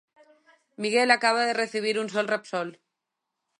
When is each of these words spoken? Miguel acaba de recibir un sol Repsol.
Miguel 0.81 1.09
acaba 1.11 1.45
de 1.47 1.57
recibir 1.61 1.95
un 2.03 2.07
sol 2.13 2.27
Repsol. 2.33 2.69